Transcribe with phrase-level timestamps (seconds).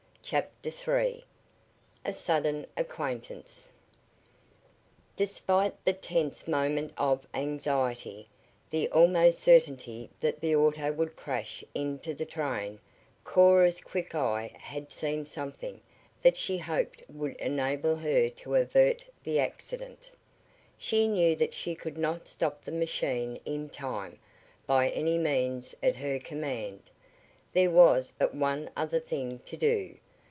[0.23, 1.25] CHAPTER III
[2.05, 3.67] A SUDDEN ACQUAINTANCE
[5.17, 8.29] Despite the tense moment of anxiety,
[8.69, 12.79] the almost certainty that the auto would crash into the train,
[13.25, 15.81] Cora's quick eye had seen something
[16.21, 20.09] that she hoped would enable her to avert the accident.
[20.77, 24.17] She knew that she could not stop the machine in time,
[24.65, 26.83] by any means at her command.
[27.51, 29.97] There was but one other thing to do.